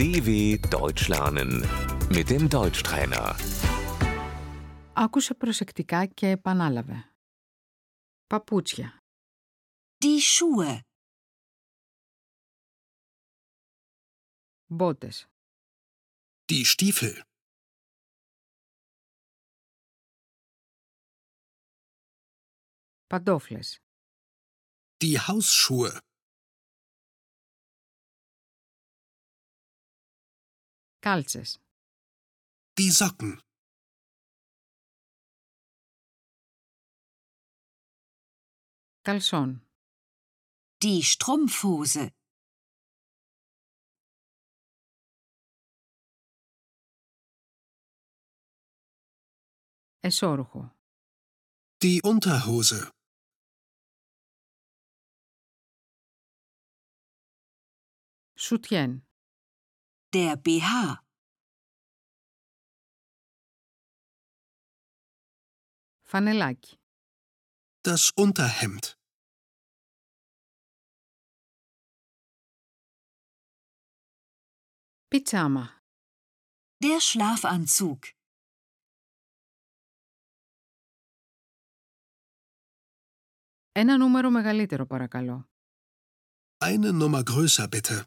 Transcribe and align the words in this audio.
DW 0.00 0.28
Deutsch 0.70 1.08
lernen 1.08 1.50
mit 2.16 2.26
dem 2.30 2.48
Deutschtrainer. 2.48 3.34
Άκουσε 4.94 5.34
προσεκτικά 5.34 6.06
και 6.06 6.28
επανάλαβε. 6.28 7.10
Παπούτσια, 8.26 8.98
Die 10.04 10.20
Schuhe. 10.20 10.78
μπότες, 14.66 15.26
Die 16.52 16.64
Stiefel. 16.64 17.20
παντόφλες, 23.06 23.78
Die 25.04 25.18
Hausschuhe. 25.26 25.98
κάλτσες, 31.00 31.58
Die 32.80 32.92
Socken. 32.98 33.38
καλσόν, 39.00 39.68
Die 40.84 41.02
Strumpfhose. 41.02 42.08
εσώρουχο, 50.00 50.76
Die 51.84 52.00
Unterhose. 52.02 52.88
σουτιέν, 58.38 59.06
Der 60.14 60.36
BH. 60.36 60.70
φανελάκι, 66.02 66.76
Das 67.88 68.10
Unterhemd. 68.14 68.84
πιτσάμα, 75.08 75.82
Der 76.84 77.00
Schlafanzug. 77.00 77.98
ένα 83.72 83.96
νούμερο 83.96 84.30
μεγαλύτερο 84.30 84.86
παρακαλώ. 84.86 85.48
Eine 86.64 86.90
Nummer 87.00 87.22
größer 87.22 87.68
bitte. 87.68 88.04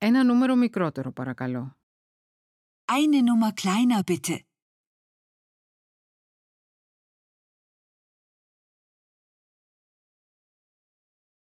Ένα 0.00 0.24
νούμερο 0.24 0.54
μικρότερο 0.54 1.12
παρακαλώ. 1.12 1.78
Eine 2.88 3.20
Nummer 3.22 3.52
kleiner 3.62 4.02
bitte. 4.04 4.38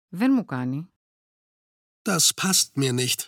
Δεν 0.07 0.31
μου 0.33 0.45
κάνει. 0.45 0.93
Das 2.01 2.33
passt 2.41 2.75
mir 2.75 2.93
nicht. 2.93 3.27